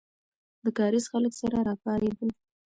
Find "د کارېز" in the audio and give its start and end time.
0.63-1.05